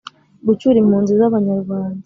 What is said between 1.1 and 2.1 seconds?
z abanyarwanda